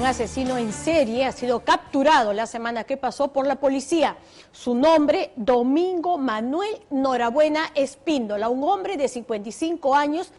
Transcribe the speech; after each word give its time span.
Un 0.00 0.06
asesino 0.06 0.56
en 0.56 0.72
serie 0.72 1.26
ha 1.26 1.32
sido 1.32 1.60
capturado 1.60 2.32
la 2.32 2.46
semana 2.46 2.84
que 2.84 2.96
pasó 2.96 3.34
por 3.34 3.46
la 3.46 3.60
policía. 3.60 4.16
Su 4.50 4.74
nombre, 4.74 5.30
Domingo 5.36 6.16
Manuel 6.16 6.74
Norabuena 6.88 7.66
Espíndola, 7.74 8.48
un 8.48 8.64
hombre 8.64 8.96
de 8.96 9.08
55 9.08 9.94
años 9.94 10.32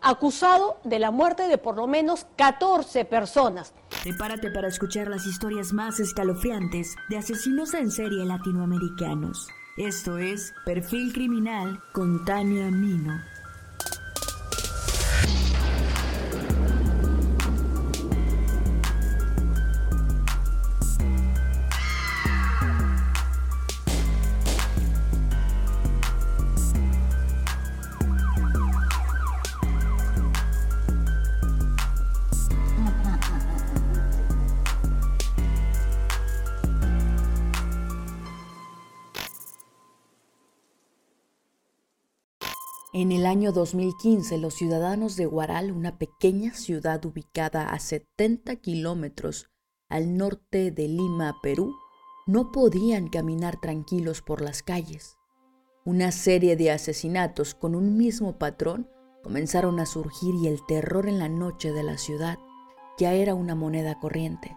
acusado 0.00 0.78
de 0.84 1.00
la 1.00 1.10
muerte 1.10 1.48
de 1.48 1.58
por 1.58 1.74
lo 1.74 1.88
menos 1.88 2.28
14 2.36 3.04
personas. 3.06 3.74
Prepárate 4.04 4.52
para 4.52 4.68
escuchar 4.68 5.08
las 5.08 5.26
historias 5.26 5.72
más 5.72 5.98
escalofriantes 5.98 6.94
de 7.08 7.18
asesinos 7.18 7.74
en 7.74 7.90
serie 7.90 8.24
latinoamericanos. 8.24 9.48
Esto 9.76 10.18
es 10.18 10.54
Perfil 10.64 11.12
Criminal 11.12 11.80
con 11.92 12.24
Tania 12.24 12.70
Mino. 12.70 13.20
En 43.00 43.12
el 43.12 43.26
año 43.26 43.52
2015, 43.52 44.38
los 44.38 44.54
ciudadanos 44.54 45.14
de 45.14 45.26
Guaral, 45.26 45.70
una 45.70 45.98
pequeña 45.98 46.52
ciudad 46.52 47.04
ubicada 47.04 47.68
a 47.68 47.78
70 47.78 48.56
kilómetros 48.56 49.48
al 49.88 50.16
norte 50.16 50.72
de 50.72 50.88
Lima, 50.88 51.36
Perú, 51.40 51.76
no 52.26 52.50
podían 52.50 53.06
caminar 53.06 53.60
tranquilos 53.60 54.20
por 54.20 54.40
las 54.40 54.64
calles. 54.64 55.16
Una 55.84 56.10
serie 56.10 56.56
de 56.56 56.72
asesinatos 56.72 57.54
con 57.54 57.76
un 57.76 57.96
mismo 57.96 58.36
patrón 58.36 58.90
comenzaron 59.22 59.78
a 59.78 59.86
surgir 59.86 60.34
y 60.34 60.48
el 60.48 60.58
terror 60.66 61.08
en 61.08 61.20
la 61.20 61.28
noche 61.28 61.70
de 61.70 61.84
la 61.84 61.98
ciudad 61.98 62.40
ya 62.98 63.12
era 63.12 63.36
una 63.36 63.54
moneda 63.54 64.00
corriente. 64.00 64.56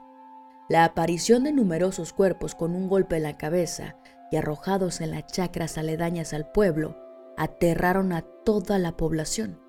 La 0.67 0.83
aparición 0.83 1.43
de 1.43 1.53
numerosos 1.53 2.11
cuerpos 2.11 2.55
con 2.55 2.73
un 2.73 2.89
golpe 2.89 3.17
en 3.17 3.23
la 3.23 3.37
cabeza 3.37 3.97
y 4.31 4.37
arrojados 4.37 4.99
en 4.99 5.11
las 5.11 5.27
chacras 5.27 5.77
aledañas 5.77 6.33
al 6.33 6.51
pueblo 6.51 7.10
aterraron 7.41 8.13
a 8.13 8.21
toda 8.21 8.77
la 8.77 8.95
población. 8.95 9.59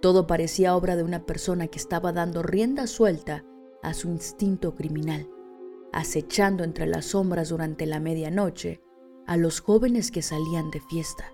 Todo 0.00 0.28
parecía 0.28 0.76
obra 0.76 0.94
de 0.94 1.02
una 1.02 1.26
persona 1.26 1.66
que 1.66 1.80
estaba 1.80 2.12
dando 2.12 2.44
rienda 2.44 2.86
suelta 2.86 3.44
a 3.82 3.92
su 3.92 4.08
instinto 4.08 4.76
criminal, 4.76 5.28
acechando 5.92 6.62
entre 6.62 6.86
las 6.86 7.06
sombras 7.06 7.48
durante 7.48 7.86
la 7.86 7.98
medianoche 7.98 8.84
a 9.26 9.36
los 9.36 9.58
jóvenes 9.58 10.12
que 10.12 10.22
salían 10.22 10.70
de 10.70 10.78
fiesta. 10.78 11.32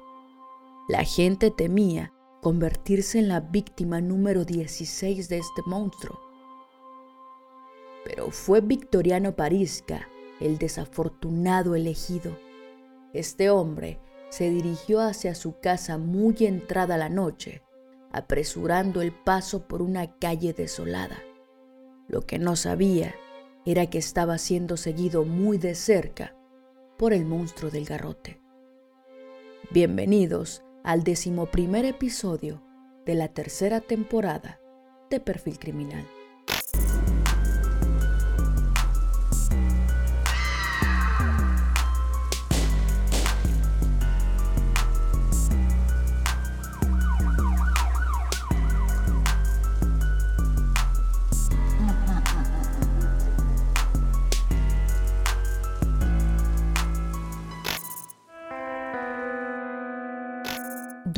La 0.89 1.05
gente 1.05 1.51
temía 1.51 2.15
convertirse 2.41 3.19
en 3.19 3.29
la 3.29 3.41
víctima 3.41 4.01
número 4.01 4.47
16 4.47 5.29
de 5.29 5.37
este 5.37 5.61
monstruo. 5.67 6.19
Pero 8.07 8.31
fue 8.31 8.63
Victoriano 8.63 9.37
Parisca 9.37 10.09
el 10.41 10.57
desafortunado 10.57 11.75
elegido. 11.75 12.39
Este 13.13 13.51
hombre 13.51 14.01
se 14.31 14.51
dirigió 14.51 15.01
hacia 15.01 15.35
su 15.35 15.59
casa 15.59 15.99
muy 15.99 16.37
entrada 16.41 16.97
la 16.97 17.09
noche, 17.09 17.63
apresurando 18.13 19.03
el 19.03 19.13
paso 19.13 19.67
por 19.67 19.83
una 19.83 20.19
calle 20.19 20.53
desolada. 20.53 21.23
Lo 22.09 22.23
que 22.23 22.39
no 22.39 22.57
sabía 22.57 23.15
era 23.65 23.87
que 23.87 23.99
estaba 23.99 24.39
siendo 24.39 24.77
seguido 24.77 25.25
muy 25.25 25.59
de 25.59 25.75
cerca 25.75 26.35
por 26.97 27.13
el 27.13 27.25
monstruo 27.25 27.71
del 27.71 27.85
garrote. 27.85 28.41
Bienvenidos 29.71 30.63
al 30.85 31.05
decimoprimer 31.05 31.85
episodio 31.85 32.63
de 33.05 33.15
la 33.15 33.29
tercera 33.29 33.81
temporada 33.81 34.61
de 35.11 35.21
Perfil 35.21 35.59
Criminal. 35.59 36.07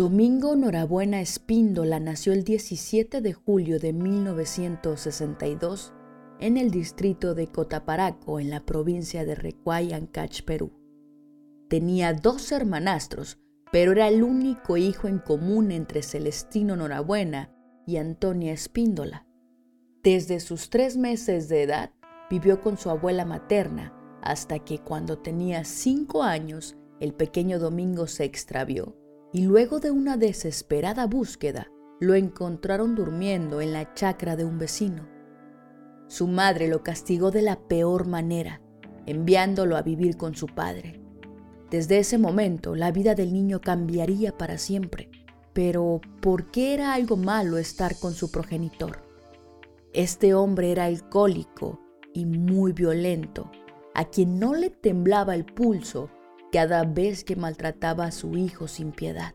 Domingo 0.00 0.56
Norabuena 0.56 1.20
Espíndola 1.20 2.00
nació 2.00 2.32
el 2.32 2.42
17 2.42 3.20
de 3.20 3.34
julio 3.34 3.78
de 3.78 3.92
1962 3.92 5.92
en 6.38 6.56
el 6.56 6.70
distrito 6.70 7.34
de 7.34 7.48
Cotaparaco, 7.48 8.40
en 8.40 8.48
la 8.48 8.64
provincia 8.64 9.26
de 9.26 9.34
Recuay, 9.34 9.92
Ancash, 9.92 10.42
Perú. 10.42 10.72
Tenía 11.68 12.14
dos 12.14 12.50
hermanastros, 12.50 13.40
pero 13.72 13.92
era 13.92 14.08
el 14.08 14.22
único 14.22 14.78
hijo 14.78 15.06
en 15.06 15.18
común 15.18 15.70
entre 15.70 16.02
Celestino 16.02 16.76
Norabuena 16.76 17.54
y 17.86 17.98
Antonia 17.98 18.54
Espíndola. 18.54 19.26
Desde 20.02 20.40
sus 20.40 20.70
tres 20.70 20.96
meses 20.96 21.50
de 21.50 21.64
edad 21.64 21.90
vivió 22.30 22.62
con 22.62 22.78
su 22.78 22.88
abuela 22.88 23.26
materna 23.26 23.92
hasta 24.22 24.60
que 24.60 24.78
cuando 24.78 25.18
tenía 25.18 25.64
cinco 25.64 26.22
años 26.22 26.78
el 27.00 27.12
pequeño 27.12 27.58
Domingo 27.58 28.06
se 28.06 28.24
extravió 28.24 28.96
y 29.32 29.42
luego 29.42 29.80
de 29.80 29.90
una 29.90 30.16
desesperada 30.16 31.06
búsqueda 31.06 31.68
lo 32.00 32.14
encontraron 32.14 32.94
durmiendo 32.94 33.60
en 33.60 33.72
la 33.72 33.94
chacra 33.94 34.36
de 34.36 34.44
un 34.44 34.58
vecino. 34.58 35.06
Su 36.08 36.26
madre 36.26 36.66
lo 36.68 36.82
castigó 36.82 37.30
de 37.30 37.42
la 37.42 37.60
peor 37.68 38.06
manera, 38.06 38.60
enviándolo 39.06 39.76
a 39.76 39.82
vivir 39.82 40.16
con 40.16 40.34
su 40.34 40.46
padre. 40.46 41.00
Desde 41.70 41.98
ese 41.98 42.18
momento 42.18 42.74
la 42.74 42.90
vida 42.90 43.14
del 43.14 43.32
niño 43.32 43.60
cambiaría 43.60 44.36
para 44.36 44.58
siempre. 44.58 45.08
Pero, 45.52 46.00
¿por 46.20 46.50
qué 46.50 46.74
era 46.74 46.94
algo 46.94 47.16
malo 47.16 47.58
estar 47.58 47.96
con 47.98 48.14
su 48.14 48.30
progenitor? 48.30 49.02
Este 49.92 50.34
hombre 50.34 50.70
era 50.70 50.84
alcohólico 50.84 51.80
y 52.14 52.24
muy 52.24 52.72
violento, 52.72 53.50
a 53.94 54.04
quien 54.04 54.38
no 54.38 54.54
le 54.54 54.70
temblaba 54.70 55.34
el 55.34 55.44
pulso 55.44 56.08
cada 56.52 56.84
vez 56.84 57.24
que 57.24 57.36
maltrataba 57.36 58.06
a 58.06 58.12
su 58.12 58.36
hijo 58.36 58.68
sin 58.68 58.92
piedad. 58.92 59.34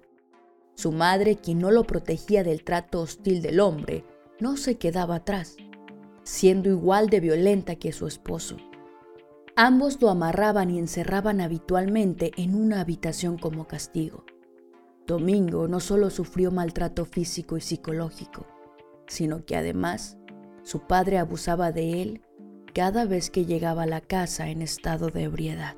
Su 0.76 0.92
madre, 0.92 1.38
quien 1.38 1.60
no 1.60 1.72
lo 1.72 1.86
protegía 1.86 2.44
del 2.44 2.64
trato 2.64 3.02
hostil 3.02 3.42
del 3.42 3.60
hombre, 3.60 4.04
no 4.40 4.58
se 4.58 4.78
quedaba 4.78 5.16
atrás, 5.16 5.56
siendo 6.24 6.70
igual 6.70 7.10
de 7.10 7.22
violenta 7.22 7.76
que 7.76 7.94
su 7.94 8.08
esposo. 8.08 8.58
Ambos 9.56 10.02
lo 10.02 10.10
amarraban 10.10 10.70
y 10.70 10.80
encerraban 10.80 11.40
habitualmente 11.40 12.32
en 12.36 12.56
una 12.56 12.82
habitación 12.82 13.38
como 13.38 13.68
castigo. 13.68 14.26
Domingo 15.08 15.70
no 15.70 15.80
solo 15.80 16.10
sufrió 16.10 16.52
maltrato 16.52 17.06
físico 17.06 17.56
y 17.56 17.62
psicológico, 17.62 18.46
sino 19.08 19.46
que 19.46 19.56
además 19.56 20.18
su 20.64 20.82
padre 20.82 21.20
abusaba 21.20 21.72
de 21.72 22.02
él 22.02 22.22
cada 22.74 23.06
vez 23.06 23.30
que 23.30 23.46
llegaba 23.46 23.84
a 23.84 23.88
la 23.88 24.02
casa 24.02 24.50
en 24.50 24.62
estado 24.62 25.10
de 25.10 25.24
ebriedad. 25.24 25.78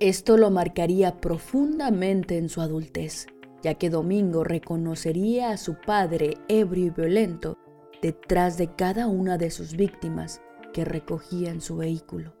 Esto 0.00 0.38
lo 0.38 0.50
marcaría 0.50 1.20
profundamente 1.20 2.38
en 2.38 2.48
su 2.48 2.62
adultez, 2.62 3.26
ya 3.62 3.74
que 3.74 3.90
Domingo 3.90 4.44
reconocería 4.44 5.50
a 5.50 5.58
su 5.58 5.74
padre 5.74 6.38
ebrio 6.48 6.86
y 6.86 6.88
violento 6.90 7.58
detrás 8.00 8.56
de 8.56 8.74
cada 8.74 9.08
una 9.08 9.36
de 9.36 9.50
sus 9.50 9.76
víctimas 9.76 10.40
que 10.72 10.86
recogía 10.86 11.50
en 11.50 11.60
su 11.60 11.76
vehículo. 11.76 12.32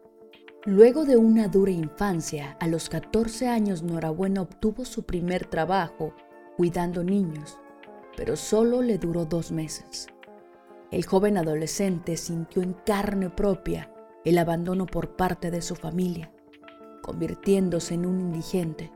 Luego 0.64 1.04
de 1.04 1.18
una 1.18 1.48
dura 1.48 1.70
infancia, 1.70 2.56
a 2.60 2.66
los 2.66 2.88
14 2.88 3.48
años 3.48 3.82
Norabuena 3.82 4.40
obtuvo 4.40 4.86
su 4.86 5.02
primer 5.02 5.44
trabajo 5.44 6.14
cuidando 6.56 7.04
niños, 7.04 7.58
pero 8.16 8.36
solo 8.36 8.80
le 8.80 8.96
duró 8.96 9.26
dos 9.26 9.52
meses. 9.52 10.06
El 10.90 11.04
joven 11.04 11.36
adolescente 11.36 12.16
sintió 12.16 12.62
en 12.62 12.72
carne 12.72 13.28
propia 13.28 13.92
el 14.24 14.38
abandono 14.38 14.86
por 14.86 15.14
parte 15.14 15.50
de 15.50 15.60
su 15.60 15.76
familia 15.76 16.32
convirtiéndose 17.02 17.94
en 17.94 18.06
un 18.06 18.20
indigente, 18.20 18.92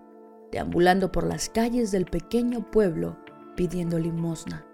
deambulando 0.51 1.11
por 1.11 1.27
las 1.27 1.49
calles 1.49 1.91
del 1.91 2.07
pequeño 2.07 2.71
pueblo 2.71 3.17
pidiendo 3.57 3.99
limosna. 3.99 4.67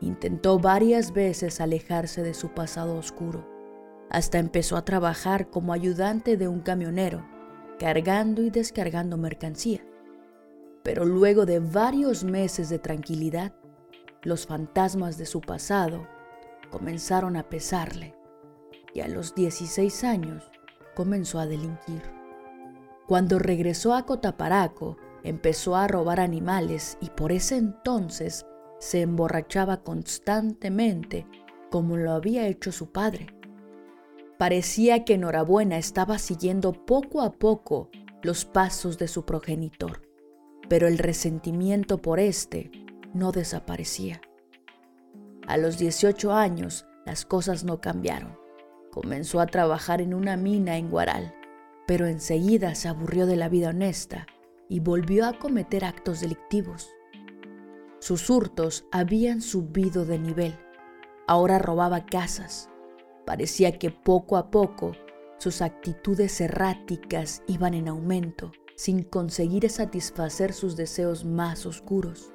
Intentó 0.00 0.58
varias 0.58 1.12
veces 1.12 1.60
alejarse 1.60 2.22
de 2.22 2.34
su 2.34 2.50
pasado 2.50 2.96
oscuro, 2.96 3.46
hasta 4.10 4.38
empezó 4.38 4.76
a 4.76 4.84
trabajar 4.84 5.50
como 5.50 5.72
ayudante 5.72 6.36
de 6.36 6.48
un 6.48 6.60
camionero, 6.60 7.26
cargando 7.78 8.42
y 8.42 8.50
descargando 8.50 9.16
mercancía. 9.16 9.84
Pero 10.82 11.04
luego 11.04 11.46
de 11.46 11.60
varios 11.60 12.24
meses 12.24 12.68
de 12.68 12.78
tranquilidad, 12.78 13.52
los 14.22 14.46
fantasmas 14.46 15.16
de 15.18 15.26
su 15.26 15.40
pasado 15.40 16.06
comenzaron 16.70 17.36
a 17.36 17.48
pesarle 17.48 18.14
y 18.94 19.00
a 19.00 19.08
los 19.08 19.34
16 19.34 20.04
años 20.04 20.50
comenzó 20.94 21.38
a 21.38 21.46
delinquir. 21.46 22.02
Cuando 23.06 23.38
regresó 23.38 23.94
a 23.94 24.06
Cotaparaco, 24.06 24.96
empezó 25.24 25.76
a 25.76 25.88
robar 25.88 26.20
animales 26.20 26.96
y 27.00 27.10
por 27.10 27.32
ese 27.32 27.56
entonces 27.56 28.46
se 28.78 29.02
emborrachaba 29.02 29.82
constantemente 29.82 31.26
como 31.70 31.96
lo 31.96 32.12
había 32.12 32.46
hecho 32.46 32.72
su 32.72 32.90
padre. 32.90 33.28
Parecía 34.38 35.04
que 35.04 35.14
Enhorabuena 35.14 35.76
estaba 35.76 36.18
siguiendo 36.18 36.72
poco 36.72 37.20
a 37.20 37.32
poco 37.32 37.90
los 38.22 38.44
pasos 38.44 38.96
de 38.98 39.06
su 39.06 39.24
progenitor, 39.24 40.02
pero 40.68 40.88
el 40.88 40.98
resentimiento 40.98 41.98
por 41.98 42.20
este 42.20 42.70
no 43.12 43.32
desaparecía. 43.32 44.20
A 45.46 45.56
los 45.56 45.78
18 45.78 46.32
años 46.32 46.86
las 47.04 47.24
cosas 47.24 47.64
no 47.64 47.80
cambiaron. 47.80 48.39
Comenzó 48.90 49.40
a 49.40 49.46
trabajar 49.46 50.00
en 50.00 50.14
una 50.14 50.36
mina 50.36 50.76
en 50.76 50.90
Guaral, 50.90 51.34
pero 51.86 52.06
enseguida 52.06 52.74
se 52.74 52.88
aburrió 52.88 53.26
de 53.26 53.36
la 53.36 53.48
vida 53.48 53.70
honesta 53.70 54.26
y 54.68 54.80
volvió 54.80 55.26
a 55.26 55.38
cometer 55.38 55.84
actos 55.84 56.20
delictivos. 56.20 56.88
Sus 58.00 58.30
hurtos 58.30 58.86
habían 58.90 59.42
subido 59.42 60.04
de 60.04 60.18
nivel. 60.18 60.58
Ahora 61.26 61.58
robaba 61.58 62.06
casas. 62.06 62.68
Parecía 63.26 63.78
que 63.78 63.90
poco 63.90 64.36
a 64.36 64.50
poco 64.50 64.92
sus 65.38 65.62
actitudes 65.62 66.40
erráticas 66.40 67.42
iban 67.46 67.74
en 67.74 67.88
aumento, 67.88 68.52
sin 68.76 69.02
conseguir 69.02 69.68
satisfacer 69.70 70.52
sus 70.52 70.76
deseos 70.76 71.24
más 71.24 71.66
oscuros. 71.66 72.32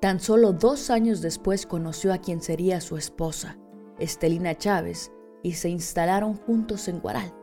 Tan 0.00 0.20
solo 0.20 0.52
dos 0.52 0.90
años 0.90 1.20
después 1.22 1.66
conoció 1.66 2.12
a 2.12 2.18
quien 2.18 2.40
sería 2.40 2.80
su 2.80 2.96
esposa, 2.96 3.58
Estelina 3.98 4.54
Chávez, 4.54 5.10
y 5.42 5.52
se 5.52 5.68
instalaron 5.68 6.34
juntos 6.34 6.88
en 6.88 7.00
Guaral. 7.00 7.34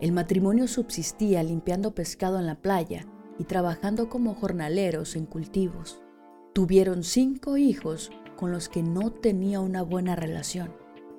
El 0.00 0.12
matrimonio 0.12 0.68
subsistía 0.68 1.42
limpiando 1.42 1.94
pescado 1.94 2.38
en 2.38 2.46
la 2.46 2.60
playa 2.60 3.06
y 3.38 3.44
trabajando 3.44 4.08
como 4.08 4.34
jornaleros 4.34 5.16
en 5.16 5.26
cultivos. 5.26 6.02
Tuvieron 6.52 7.04
cinco 7.04 7.56
hijos 7.56 8.10
con 8.36 8.52
los 8.52 8.68
que 8.68 8.82
no 8.82 9.10
tenía 9.10 9.60
una 9.60 9.82
buena 9.82 10.14
relación, 10.14 10.72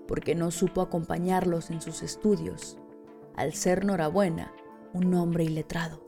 porque 0.07 0.35
no 0.35 0.51
supo 0.51 0.81
acompañarlos 0.81 1.69
en 1.71 1.81
sus 1.81 2.01
estudios, 2.01 2.77
al 3.35 3.53
ser 3.53 3.85
Norabuena 3.85 4.53
un 4.93 5.13
hombre 5.13 5.43
iletrado. 5.43 6.01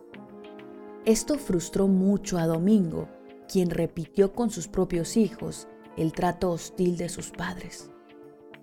Esto 1.06 1.38
frustró 1.38 1.88
mucho 1.88 2.38
a 2.38 2.46
Domingo, 2.46 3.10
quien 3.52 3.70
repitió 3.70 4.34
con 4.34 4.50
sus 4.50 4.68
propios 4.68 5.18
hijos 5.18 5.68
el 5.98 6.14
trato 6.14 6.52
hostil 6.52 6.98
de 6.98 7.10
sus 7.10 7.32
padres. 7.32 7.92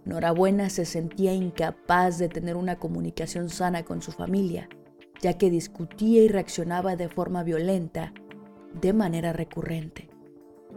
Norabuena 0.08 0.70
se 0.70 0.87
sentía 0.87 1.34
incapaz 1.34 2.16
de 2.16 2.31
tener 2.31 2.56
una 2.56 2.78
comunicación 2.78 3.50
sana 3.50 3.84
con 3.84 4.00
su 4.00 4.10
familia, 4.10 4.70
ya 5.20 5.37
que 5.37 5.50
discutía 5.50 6.22
y 6.22 6.28
reaccionaba 6.28 6.96
de 6.96 7.10
forma 7.10 7.43
violenta 7.43 8.14
de 8.81 8.94
manera 8.94 9.34
recurrente. 9.34 10.08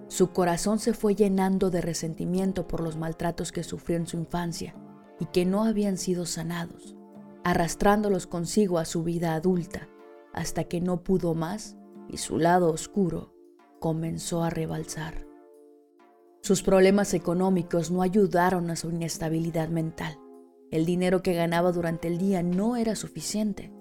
Su 0.10 0.32
corazón 0.32 0.80
se 0.80 0.94
fue 0.94 1.16
llenando 1.16 1.70
de 1.70 1.80
resentimiento 1.80 2.68
por 2.68 2.82
los 2.82 2.98
maltratos 2.98 3.54
que 3.54 3.64
sufrió 3.64 3.96
en 3.96 4.06
su 4.06 4.18
infancia 4.18 4.76
y 5.18 5.28
que 5.28 5.46
no 5.46 5.64
habían 5.64 5.98
sido 5.98 6.26
sanados, 6.26 6.98
arrastrándolos 7.46 8.28
consigo 8.28 8.80
a 8.80 8.86
su 8.86 9.02
vida 9.04 9.34
adulta, 9.34 9.88
hasta 10.34 10.66
que 10.66 10.82
no 10.82 11.04
pudo 11.04 11.36
más 11.36 11.78
y 12.10 12.18
su 12.18 12.38
lado 12.38 12.70
oscuro 12.70 13.34
comenzó 13.80 14.44
a 14.44 14.50
rebalsar. 14.50 15.31
Sus 16.42 16.64
problemas 16.64 17.14
económicos 17.14 17.92
no 17.92 18.02
ayudaron 18.02 18.70
a 18.70 18.76
su 18.76 18.90
inestabilidad 18.90 19.70
mental. 19.70 20.18
El 20.72 20.86
dinero 20.86 21.22
que 21.22 21.34
ganaba 21.34 21.72
durante 21.72 22.08
el 22.08 22.18
día 22.18 22.44
no 22.44 22.76
era 22.76 22.96
suficiente. 22.96 23.72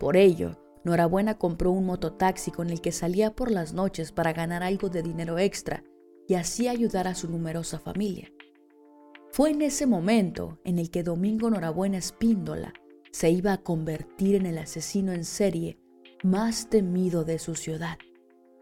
Por 0.00 0.16
ello, 0.16 0.58
Norabuena 0.84 1.38
compró 1.38 1.70
un 1.70 1.86
mototaxi 1.86 2.50
con 2.50 2.70
el 2.70 2.80
que 2.80 2.90
salía 2.90 3.34
por 3.34 3.50
las 3.50 3.72
noches 3.72 4.10
para 4.10 4.32
ganar 4.32 4.62
algo 4.62 4.88
de 4.88 5.02
dinero 5.02 5.38
extra 5.38 5.84
y 6.26 6.34
así 6.34 6.66
ayudar 6.66 7.06
a 7.06 7.14
su 7.14 7.30
numerosa 7.30 7.78
familia. 7.78 8.32
Fue 9.30 9.50
en 9.50 9.62
ese 9.62 9.86
momento 9.86 10.58
en 10.64 10.78
el 10.78 10.90
que 10.90 11.02
Domingo 11.02 11.50
Norabuena 11.50 11.98
Espíndola 11.98 12.72
se 13.12 13.30
iba 13.30 13.52
a 13.52 13.62
convertir 13.62 14.34
en 14.34 14.46
el 14.46 14.58
asesino 14.58 15.12
en 15.12 15.24
serie 15.24 15.78
más 16.24 16.68
temido 16.68 17.24
de 17.24 17.38
su 17.38 17.54
ciudad 17.54 17.98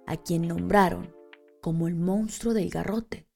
a 0.07 0.17
quien 0.17 0.49
nombraron 0.49 1.15
como 1.61 1.87
el 1.87 1.95
monstruo 1.95 2.53
del 2.53 2.69
garrote. 2.69 3.30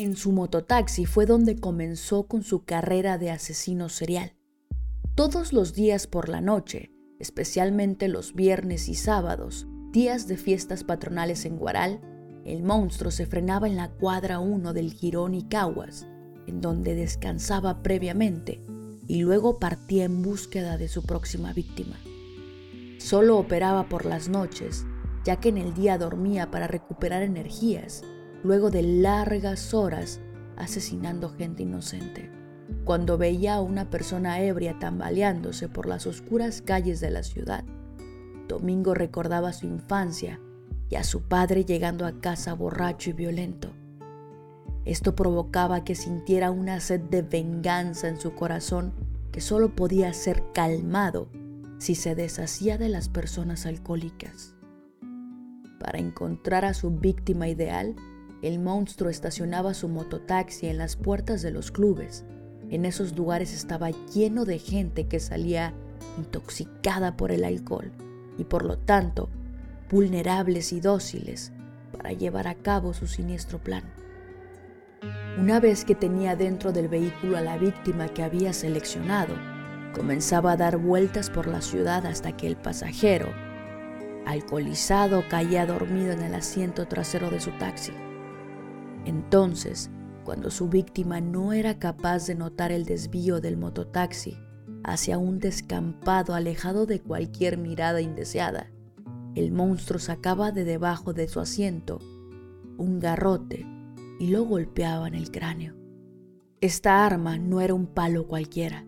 En 0.00 0.16
su 0.16 0.32
mototaxi 0.32 1.04
fue 1.04 1.26
donde 1.26 1.60
comenzó 1.60 2.22
con 2.22 2.42
su 2.42 2.64
carrera 2.64 3.18
de 3.18 3.30
asesino 3.30 3.90
serial. 3.90 4.32
Todos 5.14 5.52
los 5.52 5.74
días 5.74 6.06
por 6.06 6.30
la 6.30 6.40
noche, 6.40 6.90
especialmente 7.18 8.08
los 8.08 8.34
viernes 8.34 8.88
y 8.88 8.94
sábados, 8.94 9.66
días 9.92 10.26
de 10.26 10.38
fiestas 10.38 10.84
patronales 10.84 11.44
en 11.44 11.58
Guaral, 11.58 12.00
el 12.46 12.62
monstruo 12.62 13.10
se 13.10 13.26
frenaba 13.26 13.66
en 13.66 13.76
la 13.76 13.90
cuadra 13.90 14.38
1 14.38 14.72
del 14.72 14.90
Girón 14.94 15.34
y 15.34 15.42
Caguas, 15.42 16.06
en 16.46 16.62
donde 16.62 16.94
descansaba 16.94 17.82
previamente 17.82 18.64
y 19.06 19.20
luego 19.20 19.58
partía 19.58 20.06
en 20.06 20.22
búsqueda 20.22 20.78
de 20.78 20.88
su 20.88 21.02
próxima 21.02 21.52
víctima. 21.52 22.00
Solo 22.96 23.36
operaba 23.36 23.90
por 23.90 24.06
las 24.06 24.30
noches, 24.30 24.86
ya 25.26 25.36
que 25.36 25.50
en 25.50 25.58
el 25.58 25.74
día 25.74 25.98
dormía 25.98 26.50
para 26.50 26.68
recuperar 26.68 27.20
energías, 27.20 28.02
luego 28.42 28.70
de 28.70 28.82
largas 28.82 29.74
horas 29.74 30.20
asesinando 30.56 31.30
gente 31.30 31.62
inocente. 31.62 32.30
Cuando 32.84 33.18
veía 33.18 33.54
a 33.54 33.60
una 33.60 33.90
persona 33.90 34.40
ebria 34.40 34.78
tambaleándose 34.78 35.68
por 35.68 35.86
las 35.86 36.06
oscuras 36.06 36.62
calles 36.62 37.00
de 37.00 37.10
la 37.10 37.22
ciudad, 37.22 37.64
Domingo 38.48 38.94
recordaba 38.94 39.52
su 39.52 39.66
infancia 39.66 40.40
y 40.88 40.96
a 40.96 41.04
su 41.04 41.22
padre 41.22 41.64
llegando 41.64 42.04
a 42.04 42.20
casa 42.20 42.52
borracho 42.54 43.10
y 43.10 43.12
violento. 43.12 43.70
Esto 44.84 45.14
provocaba 45.14 45.84
que 45.84 45.94
sintiera 45.94 46.50
una 46.50 46.80
sed 46.80 47.00
de 47.00 47.22
venganza 47.22 48.08
en 48.08 48.18
su 48.18 48.34
corazón 48.34 48.92
que 49.30 49.40
solo 49.40 49.76
podía 49.76 50.12
ser 50.12 50.42
calmado 50.52 51.28
si 51.78 51.94
se 51.94 52.14
deshacía 52.14 52.76
de 52.76 52.88
las 52.88 53.08
personas 53.08 53.66
alcohólicas. 53.66 54.54
Para 55.78 55.98
encontrar 55.98 56.64
a 56.64 56.74
su 56.74 56.90
víctima 56.90 57.48
ideal, 57.48 57.94
el 58.42 58.58
monstruo 58.58 59.10
estacionaba 59.10 59.74
su 59.74 59.88
mototaxi 59.88 60.68
en 60.68 60.78
las 60.78 60.96
puertas 60.96 61.42
de 61.42 61.50
los 61.50 61.70
clubes. 61.70 62.24
En 62.70 62.84
esos 62.84 63.16
lugares 63.16 63.52
estaba 63.52 63.90
lleno 64.12 64.44
de 64.44 64.58
gente 64.58 65.06
que 65.06 65.20
salía 65.20 65.74
intoxicada 66.18 67.16
por 67.16 67.32
el 67.32 67.44
alcohol 67.44 67.92
y 68.38 68.44
por 68.44 68.64
lo 68.64 68.78
tanto 68.78 69.28
vulnerables 69.90 70.72
y 70.72 70.80
dóciles 70.80 71.52
para 71.92 72.12
llevar 72.12 72.48
a 72.48 72.54
cabo 72.54 72.94
su 72.94 73.06
siniestro 73.06 73.58
plan. 73.58 73.82
Una 75.38 75.60
vez 75.60 75.84
que 75.84 75.94
tenía 75.94 76.36
dentro 76.36 76.72
del 76.72 76.88
vehículo 76.88 77.36
a 77.36 77.40
la 77.40 77.56
víctima 77.56 78.08
que 78.08 78.22
había 78.22 78.52
seleccionado, 78.52 79.34
Comenzaba 79.94 80.52
a 80.52 80.56
dar 80.56 80.76
vueltas 80.76 81.30
por 81.30 81.48
la 81.48 81.60
ciudad 81.60 82.06
hasta 82.06 82.36
que 82.36 82.46
el 82.46 82.56
pasajero, 82.56 83.28
alcoholizado, 84.24 85.24
caía 85.28 85.66
dormido 85.66 86.12
en 86.12 86.22
el 86.22 86.34
asiento 86.34 86.86
trasero 86.86 87.28
de 87.28 87.40
su 87.40 87.50
taxi. 87.58 87.92
Entonces, 89.04 89.90
cuando 90.24 90.50
su 90.50 90.68
víctima 90.68 91.20
no 91.20 91.52
era 91.52 91.78
capaz 91.78 92.26
de 92.26 92.34
notar 92.34 92.72
el 92.72 92.84
desvío 92.84 93.40
del 93.40 93.56
mototaxi 93.56 94.36
hacia 94.84 95.18
un 95.18 95.38
descampado 95.38 96.34
alejado 96.34 96.86
de 96.86 97.00
cualquier 97.00 97.58
mirada 97.58 98.00
indeseada, 98.00 98.70
el 99.34 99.52
monstruo 99.52 99.98
sacaba 99.98 100.52
de 100.52 100.64
debajo 100.64 101.12
de 101.12 101.28
su 101.28 101.40
asiento 101.40 101.98
un 102.80 102.98
garrote 102.98 103.66
y 104.18 104.28
lo 104.28 104.44
golpeaba 104.44 105.06
en 105.06 105.14
el 105.14 105.30
cráneo. 105.30 105.74
Esta 106.60 107.04
arma 107.04 107.38
no 107.38 107.60
era 107.60 107.74
un 107.74 107.86
palo 107.86 108.26
cualquiera, 108.26 108.86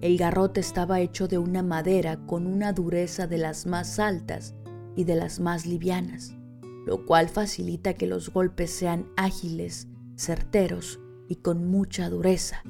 el 0.00 0.18
garrote 0.18 0.60
estaba 0.60 1.00
hecho 1.00 1.28
de 1.28 1.38
una 1.38 1.62
madera 1.62 2.16
con 2.26 2.46
una 2.46 2.72
dureza 2.72 3.26
de 3.26 3.38
las 3.38 3.66
más 3.66 3.98
altas 3.98 4.54
y 4.96 5.04
de 5.04 5.14
las 5.14 5.40
más 5.40 5.66
livianas, 5.66 6.36
lo 6.84 7.04
cual 7.06 7.28
facilita 7.28 7.94
que 7.94 8.06
los 8.06 8.30
golpes 8.30 8.70
sean 8.70 9.06
ágiles, 9.16 9.88
certeros 10.16 11.00
y 11.28 11.36
con 11.36 11.66
mucha 11.68 12.08
dureza, 12.08 12.62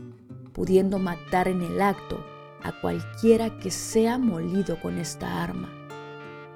pudiendo 0.52 0.99
matar 0.99 1.49
en 1.49 1.62
el 1.62 1.80
acto 1.83 2.25
a 2.62 2.80
cualquiera 2.80 3.59
que 3.59 3.71
sea 3.71 4.18
molido 4.18 4.80
con 4.80 4.99
esta 4.99 5.42
arma. 5.42 5.71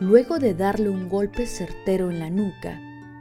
Luego 0.00 0.38
de 0.38 0.54
darle 0.54 0.88
un 0.88 1.08
golpe 1.08 1.46
certero 1.46 2.10
en 2.10 2.20
la 2.20 2.30
nuca, 2.30 2.80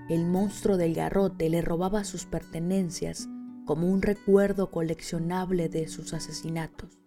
el 0.09 0.25
monstruo 0.25 0.77
del 0.77 0.93
garrote 0.93 1.49
le 1.49 1.61
robaba 1.61 2.03
sus 2.03 2.25
pertenencias 2.25 3.27
como 3.65 3.87
un 3.87 4.01
recuerdo 4.01 4.71
coleccionable 4.71 5.67
de 5.67 5.87
sus 5.87 6.13
asesinatos 6.13 6.97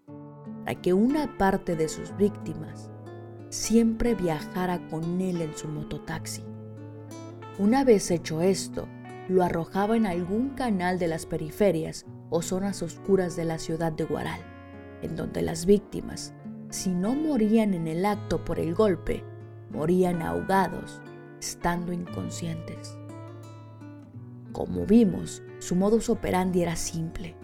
que 0.76 0.92
una 0.92 1.36
parte 1.38 1.76
de 1.76 1.88
sus 1.88 2.16
víctimas 2.16 2.90
siempre 3.48 4.14
viajara 4.14 4.88
con 4.88 5.20
él 5.20 5.40
en 5.42 5.56
su 5.56 5.68
mototaxi. 5.68 6.42
Una 7.60 7.84
vez 7.84 8.10
hecho 8.10 8.40
esto, 8.40 8.88
lo 9.28 9.42
arrojaba 9.42 9.94
en 9.94 10.06
algún 10.06 10.48
canal 10.54 10.98
de 10.98 11.08
las 11.08 11.26
periferias 11.26 12.06
o 12.30 12.40
zonas 12.40 12.80
oscuras 12.82 13.36
de 13.36 13.44
la 13.44 13.58
ciudad 13.58 13.92
de 13.92 14.04
Guaral, 14.04 14.40
en 15.02 15.14
donde 15.14 15.42
las 15.42 15.66
víctimas, 15.66 16.32
si 16.70 16.88
no 16.88 17.14
morían 17.14 17.74
en 17.74 17.86
el 17.86 18.06
acto 18.06 18.46
por 18.46 18.58
el 18.58 18.74
golpe, 18.74 19.24
morían 19.70 20.22
ahogados, 20.22 21.02
estando 21.38 21.92
inconscientes. 21.92 22.96
Como 24.52 24.86
vimos, 24.86 25.42
su 25.58 25.76
modus 25.76 26.08
operandi 26.08 26.62
era 26.62 26.76
simple. 26.76 27.36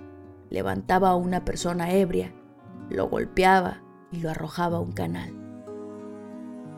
Levantaba 0.49 1.11
a 1.11 1.17
una 1.17 1.45
persona 1.45 1.93
ebria, 1.93 2.33
lo 2.89 3.11
golpeaba 3.11 3.83
y 4.11 4.21
lo 4.21 4.31
arrojaba 4.31 4.79
a 4.79 4.81
un 4.81 4.93
canal. 4.93 5.35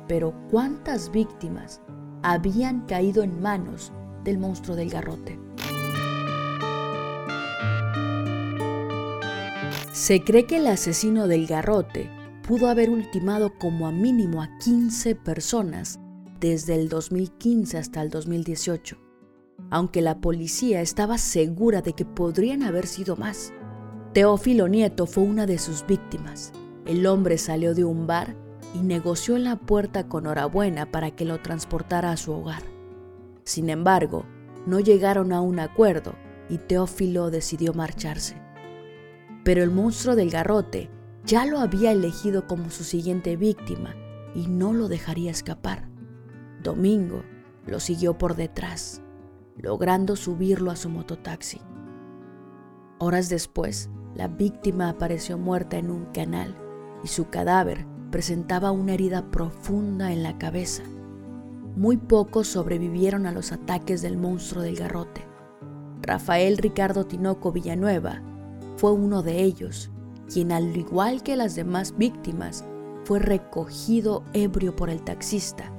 Pero 0.09 0.35
¿cuántas 0.51 1.13
víctimas 1.13 1.81
habían 2.23 2.87
caído 2.87 3.23
en 3.23 3.41
manos 3.41 3.93
del 4.25 4.39
monstruo 4.39 4.77
del 4.77 4.91
garrote? 4.91 5.39
Se 9.93 10.23
cree 10.23 10.47
que 10.47 10.57
el 10.57 10.67
asesino 10.69 11.27
del 11.27 11.47
garrote 11.47 12.11
pudo 12.47 12.69
haber 12.69 12.89
ultimado 12.89 13.59
como 13.59 13.87
a 13.87 13.93
mínimo 13.93 14.43
a 14.43 14.49
15 14.59 15.15
personas 15.17 15.99
desde 16.41 16.77
el 16.77 16.89
2015 16.89 17.77
hasta 17.77 18.01
el 18.01 18.11
2018, 18.11 18.97
aunque 19.71 20.01
la 20.01 20.21
policía 20.21 20.81
estaba 20.81 21.19
segura 21.19 21.83
de 21.83 21.93
que 21.93 22.05
podrían 22.05 22.63
haber 22.63 22.87
sido 22.87 23.17
más. 23.17 23.53
Teófilo 24.15 24.69
Nieto 24.69 25.07
fue 25.07 25.25
una 25.25 25.47
de 25.47 25.59
sus 25.59 25.85
víctimas. 25.87 26.53
El 26.87 27.07
hombre 27.07 27.37
salió 27.37 27.75
de 27.75 27.85
un 27.85 28.07
bar 28.07 28.35
y 28.75 28.81
negoció 28.81 29.37
en 29.37 29.45
la 29.45 29.57
puerta 29.57 30.09
con 30.09 30.25
Norabuena 30.25 30.91
para 30.91 31.11
que 31.11 31.25
lo 31.25 31.41
transportara 31.41 32.13
a 32.13 32.17
su 32.17 32.33
hogar. 32.33 32.63
Sin 33.45 33.71
embargo, 33.71 34.25
no 34.67 34.81
llegaron 34.81 35.33
a 35.33 35.41
un 35.41 35.59
acuerdo 35.59 36.15
y 36.49 36.59
Teófilo 36.59 37.31
decidió 37.31 37.73
marcharse. 37.73 38.41
Pero 39.45 39.63
el 39.63 39.71
monstruo 39.71 40.17
del 40.17 40.31
garrote 40.31 40.91
ya 41.25 41.47
lo 41.47 41.61
había 41.61 41.93
elegido 41.93 42.47
como 42.47 42.71
su 42.71 42.85
siguiente 42.85 43.37
víctima 43.37 43.95
y 44.35 44.47
no 44.47 44.73
lo 44.73 44.89
dejaría 44.89 45.31
escapar. 45.31 45.89
Domingo 46.63 47.23
lo 47.67 47.81
siguió 47.81 48.19
por 48.19 48.37
detrás, 48.37 49.03
logrando 49.57 50.17
subirlo 50.17 50.71
a 50.71 50.77
su 50.77 50.89
mototaxi. 50.89 51.61
Horas 52.99 53.29
después, 53.29 53.91
la 54.15 54.29
víctima 54.29 54.89
apareció 54.89 55.39
muerta 55.39 55.79
en 55.79 55.91
un 55.91 56.07
canal 56.07 56.57
y 57.05 57.09
su 57.09 57.29
cadáver 57.29 57.87
presentaba 58.11 58.71
una 58.71 58.95
herida 58.95 59.31
profunda 59.31 60.13
en 60.13 60.23
la 60.23 60.39
cabeza. 60.39 60.83
Muy 61.77 61.97
pocos 61.97 62.49
sobrevivieron 62.49 63.27
a 63.27 63.33
los 63.33 63.53
ataques 63.53 64.03
del 64.03 64.17
monstruo 64.17 64.63
del 64.63 64.77
garrote. 64.77 65.25
Rafael 66.03 66.57
Ricardo 66.59 67.07
Tinoco 67.07 67.53
Villanueva 67.53 68.23
fue 68.77 68.93
uno 68.93 69.23
de 69.23 69.43
ellos 69.43 69.91
quien 70.33 70.53
al 70.53 70.77
igual 70.77 71.23
que 71.23 71.37
las 71.37 71.55
demás 71.55 71.97
víctimas 71.97 72.65
fue 73.05 73.19
recogido 73.19 74.23
ebrio 74.35 74.77
por 74.77 74.91
el 74.91 75.03
taxista, 75.03 75.73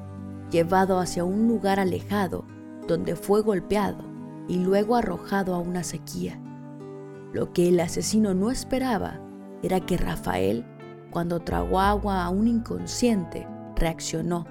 llevado 0.52 1.00
hacia 1.00 1.24
un 1.24 1.48
lugar 1.48 1.80
alejado 1.80 2.46
donde 2.88 3.16
fue 3.16 3.42
golpeado 3.42 4.04
y 4.48 4.58
luego 4.58 4.96
arrojado 4.96 5.54
a 5.54 5.60
una 5.60 5.84
sequía. 5.84 6.42
Lo 7.34 7.54
que 7.54 7.70
el 7.70 7.80
asesino 7.80 8.34
no 8.34 8.50
esperaba 8.50 9.22
era 9.62 9.80
que 9.80 9.98
Rafael, 9.98 10.66
cuando 11.12 11.40
tragó 11.40 11.80
agua 11.80 12.24
a 12.24 12.30
un 12.30 12.48
inconsciente, 12.48 13.48
reaccionó, 13.76 14.46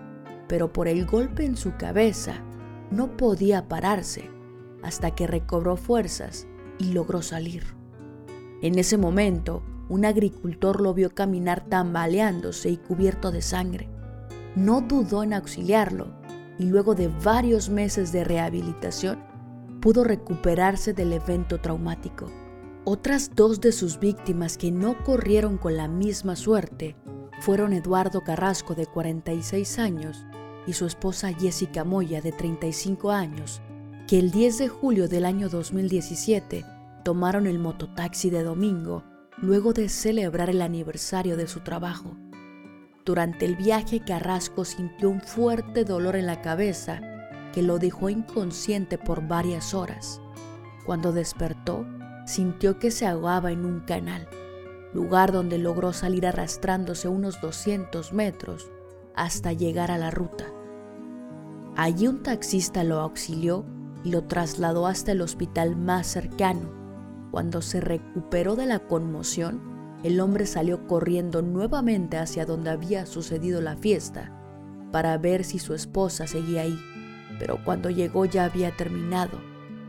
pero 0.48 0.72
por 0.72 0.88
el 0.88 1.06
golpe 1.06 1.44
en 1.44 1.56
su 1.56 1.76
cabeza 1.76 2.42
no 2.90 3.16
podía 3.16 3.68
pararse 3.68 4.30
hasta 4.82 5.14
que 5.14 5.26
recobró 5.26 5.76
fuerzas 5.76 6.46
y 6.78 6.92
logró 6.92 7.22
salir. 7.22 7.64
En 8.62 8.78
ese 8.78 8.96
momento, 8.96 9.62
un 9.88 10.04
agricultor 10.04 10.80
lo 10.80 10.94
vio 10.94 11.14
caminar 11.14 11.64
tambaleándose 11.66 12.70
y 12.70 12.76
cubierto 12.76 13.30
de 13.30 13.42
sangre. 13.42 13.88
No 14.54 14.80
dudó 14.80 15.22
en 15.22 15.32
auxiliarlo 15.32 16.08
y 16.58 16.64
luego 16.64 16.94
de 16.94 17.08
varios 17.08 17.68
meses 17.68 18.12
de 18.12 18.24
rehabilitación 18.24 19.18
pudo 19.80 20.04
recuperarse 20.04 20.92
del 20.92 21.12
evento 21.12 21.60
traumático. 21.60 22.26
Otras 22.84 23.32
dos 23.34 23.60
de 23.60 23.72
sus 23.72 23.98
víctimas 23.98 24.56
que 24.56 24.70
no 24.70 25.02
corrieron 25.04 25.58
con 25.58 25.76
la 25.76 25.88
misma 25.88 26.36
suerte 26.36 26.96
fueron 27.40 27.72
Eduardo 27.72 28.22
Carrasco 28.24 28.74
de 28.74 28.86
46 28.86 29.78
años 29.78 30.26
y 30.66 30.72
su 30.72 30.86
esposa 30.86 31.32
Jessica 31.32 31.84
Moya 31.84 32.20
de 32.20 32.32
35 32.32 33.10
años, 33.10 33.60
que 34.06 34.18
el 34.18 34.30
10 34.30 34.58
de 34.58 34.68
julio 34.68 35.08
del 35.08 35.24
año 35.24 35.48
2017 35.48 36.64
tomaron 37.04 37.46
el 37.46 37.58
mototaxi 37.58 38.30
de 38.30 38.42
domingo 38.42 39.04
luego 39.40 39.72
de 39.72 39.88
celebrar 39.88 40.50
el 40.50 40.62
aniversario 40.62 41.36
de 41.36 41.46
su 41.46 41.60
trabajo. 41.60 42.16
Durante 43.04 43.46
el 43.46 43.56
viaje 43.56 44.00
Carrasco 44.00 44.64
sintió 44.64 45.08
un 45.08 45.20
fuerte 45.20 45.84
dolor 45.84 46.16
en 46.16 46.26
la 46.26 46.42
cabeza 46.42 47.00
que 47.52 47.62
lo 47.62 47.78
dejó 47.78 48.10
inconsciente 48.10 48.98
por 48.98 49.26
varias 49.26 49.72
horas. 49.72 50.20
Cuando 50.84 51.12
despertó, 51.12 51.86
sintió 52.28 52.78
que 52.78 52.90
se 52.90 53.06
ahogaba 53.06 53.52
en 53.52 53.64
un 53.64 53.80
canal, 53.80 54.28
lugar 54.92 55.32
donde 55.32 55.56
logró 55.56 55.94
salir 55.94 56.26
arrastrándose 56.26 57.08
unos 57.08 57.40
200 57.40 58.12
metros 58.12 58.70
hasta 59.14 59.54
llegar 59.54 59.90
a 59.90 59.98
la 59.98 60.10
ruta. 60.10 60.44
Allí 61.74 62.06
un 62.06 62.22
taxista 62.22 62.84
lo 62.84 63.00
auxilió 63.00 63.64
y 64.04 64.10
lo 64.10 64.24
trasladó 64.24 64.86
hasta 64.86 65.12
el 65.12 65.22
hospital 65.22 65.74
más 65.74 66.06
cercano, 66.06 66.70
cuando 67.30 67.62
se 67.62 67.80
recuperó 67.80 68.56
de 68.56 68.66
la 68.66 68.78
conmoción, 68.78 69.98
el 70.02 70.20
hombre 70.20 70.46
salió 70.46 70.86
corriendo 70.86 71.42
nuevamente 71.42 72.18
hacia 72.18 72.46
donde 72.46 72.70
había 72.70 73.06
sucedido 73.06 73.60
la 73.60 73.76
fiesta 73.76 74.34
para 74.92 75.16
ver 75.18 75.44
si 75.44 75.58
su 75.58 75.74
esposa 75.74 76.26
seguía 76.26 76.62
ahí. 76.62 76.78
Pero 77.38 77.62
cuando 77.64 77.90
llegó 77.90 78.24
ya 78.24 78.44
había 78.44 78.74
terminado. 78.76 79.38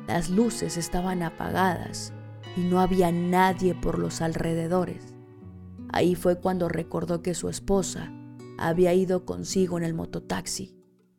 Las 0.08 0.30
luces 0.30 0.76
estaban 0.76 1.22
apagadas 1.22 2.14
y 2.56 2.62
no 2.62 2.80
había 2.80 3.12
nadie 3.12 3.76
por 3.76 4.00
los 4.00 4.22
alrededores. 4.22 5.14
Ahí 5.92 6.16
fue 6.16 6.40
cuando 6.40 6.70
recordó 6.70 7.22
que 7.22 7.34
su 7.34 7.50
esposa 7.50 8.12
había 8.58 8.94
ido 8.94 9.26
consigo 9.26 9.78
en 9.78 9.84
el 9.84 9.94
mototaxi. 9.94 10.76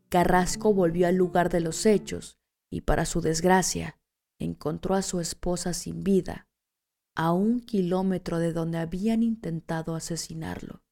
Carrasco 0.08 0.74
volvió 0.74 1.06
al 1.06 1.16
lugar 1.16 1.50
de 1.50 1.60
los 1.60 1.86
hechos 1.86 2.38
y 2.70 2.82
para 2.82 3.04
su 3.04 3.20
desgracia 3.20 3.98
encontró 4.38 4.94
a 4.94 5.02
su 5.02 5.20
esposa 5.20 5.72
sin 5.74 6.02
vida, 6.02 6.48
a 7.14 7.32
un 7.32 7.60
kilómetro 7.60 8.38
de 8.38 8.52
donde 8.52 8.78
habían 8.78 9.22
intentado 9.22 9.94
asesinarlo. 9.94 10.82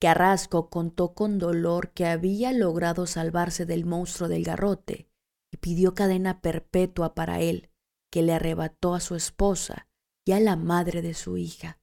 Carrasco 0.00 0.70
contó 0.70 1.14
con 1.14 1.38
dolor 1.38 1.90
que 1.92 2.06
había 2.06 2.52
logrado 2.52 3.06
salvarse 3.06 3.66
del 3.66 3.84
monstruo 3.84 4.28
del 4.28 4.44
garrote 4.44 5.10
y 5.52 5.58
pidió 5.58 5.94
cadena 5.94 6.40
perpetua 6.40 7.14
para 7.14 7.40
él, 7.40 7.69
que 8.10 8.22
le 8.22 8.32
arrebató 8.32 8.94
a 8.94 9.00
su 9.00 9.14
esposa 9.14 9.88
y 10.26 10.32
a 10.32 10.40
la 10.40 10.56
madre 10.56 11.02
de 11.02 11.14
su 11.14 11.36
hija. 11.36 11.80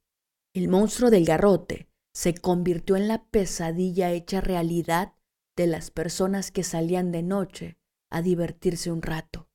El 0.54 0.68
monstruo 0.68 1.10
del 1.10 1.26
garrote 1.26 1.90
se 2.14 2.34
convirtió 2.34 2.96
en 2.96 3.08
la 3.08 3.26
pesadilla 3.26 4.12
hecha 4.12 4.42
realidad 4.42 5.14
de 5.56 5.68
las 5.68 5.92
personas 5.92 6.52
que 6.52 6.64
salían 6.64 7.12
de 7.12 7.24
noche 7.24 7.78
a 8.10 8.22
divertirse 8.22 8.92
un 8.92 9.02
rato. 9.02 9.50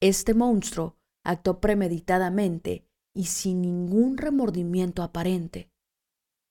Este 0.00 0.34
monstruo 0.34 0.96
actuó 1.24 1.60
premeditadamente 1.60 2.86
y 3.14 3.26
sin 3.26 3.60
ningún 3.60 4.16
remordimiento 4.16 5.02
aparente, 5.02 5.70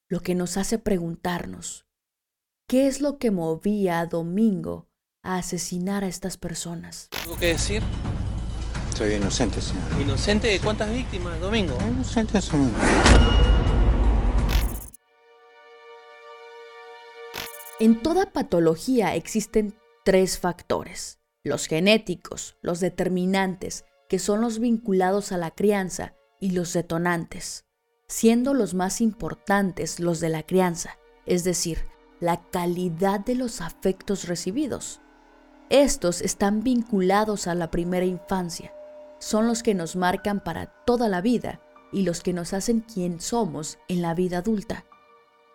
lo 0.10 0.22
que 0.22 0.36
nos 0.36 0.58
hace 0.58 0.78
preguntarnos, 0.80 1.86
¿qué 2.68 2.88
es 2.88 3.02
lo 3.02 3.18
que 3.18 3.32
movía 3.32 4.00
a 4.00 4.06
Domingo 4.06 4.90
a 5.24 5.38
asesinar 5.38 6.04
a 6.04 6.08
estas 6.08 6.38
personas? 6.38 7.10
¿Algo 7.24 7.38
que 7.38 7.48
decir? 7.48 7.82
Soy 9.00 9.14
inocente, 9.14 9.62
señor. 9.62 10.02
¿Inocente 10.02 10.48
de 10.50 10.60
cuántas 10.60 10.92
víctimas, 10.92 11.40
Domingo? 11.40 11.74
Inocente, 11.90 12.42
señor. 12.42 12.70
En 17.80 18.02
toda 18.02 18.34
patología 18.34 19.16
existen 19.16 19.74
tres 20.04 20.38
factores 20.38 21.18
los 21.46 21.68
genéticos, 21.68 22.58
los 22.62 22.82
determinantes, 22.82 23.86
que 24.10 24.20
son 24.20 24.42
los 24.42 24.60
vinculados 24.60 25.32
a 25.32 25.38
la 25.38 25.52
crianza, 25.52 26.16
y 26.42 26.52
los 26.52 26.74
detonantes, 26.74 27.64
siendo 28.10 28.54
los 28.54 28.74
más 28.74 29.00
importantes 29.00 30.02
los 30.02 30.20
de 30.20 30.28
la 30.28 30.44
crianza, 30.44 30.98
es 31.26 31.46
decir, 31.46 31.86
la 32.20 32.42
calidad 32.50 33.22
de 33.22 33.36
los 33.36 33.62
afectos 33.62 34.28
recibidos. 34.28 35.00
Estos 35.70 36.20
están 36.22 36.64
vinculados 36.64 37.48
a 37.48 37.56
la 37.56 37.72
primera 37.72 38.06
infancia, 38.06 38.74
son 39.20 39.48
los 39.48 39.64
que 39.64 39.76
nos 39.76 39.96
marcan 39.96 40.42
para 40.44 40.68
toda 40.86 41.08
la 41.08 41.22
vida 41.22 41.62
y 41.92 42.04
los 42.04 42.22
que 42.22 42.34
nos 42.34 42.54
hacen 42.54 42.82
quien 42.82 43.20
somos 43.20 43.78
en 43.88 44.02
la 44.02 44.14
vida 44.14 44.40
adulta. 44.40 44.86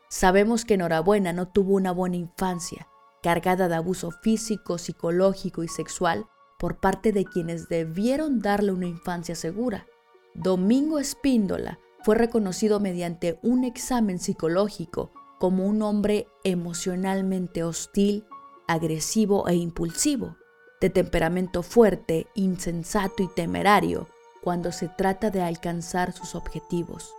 Sabemos 0.09 0.65
que 0.65 0.75
Enhorabuena 0.75 1.33
no 1.33 1.49
tuvo 1.49 1.75
una 1.75 1.93
buena 1.93 2.17
infancia, 2.17 2.89
cargada 3.23 3.69
de 3.69 3.75
abuso 3.75 4.11
físico, 4.11 4.79
psicológico 4.79 5.63
y 5.65 5.69
sexual 5.69 6.27
por 6.59 6.79
parte 6.79 7.13
de 7.13 7.25
quienes 7.25 7.69
debieron 7.69 8.41
darle 8.41 8.73
una 8.73 8.87
infancia 8.87 9.35
segura. 9.35 9.87
Domingo 10.35 10.99
Espíndola 10.99 11.79
fue 12.03 12.15
reconocido 12.17 12.81
mediante 12.81 13.39
un 13.43 13.65
examen 13.65 14.19
psicológico 14.19 15.11
como 15.39 15.67
un 15.67 15.83
hombre 15.83 16.29
emocionalmente 16.45 17.65
hostil, 17.65 18.25
agresivo 18.69 19.49
e 19.49 19.55
impulsivo, 19.55 20.37
de 20.85 20.91
temperamento 20.91 21.63
fuerte, 21.63 22.27
insensato 22.35 23.23
y 23.23 23.29
temerario 23.29 24.07
cuando 24.43 24.71
se 24.71 24.89
trata 24.89 25.31
de 25.31 25.41
alcanzar 25.41 26.13
sus 26.13 26.35
objetivos. 26.35 27.15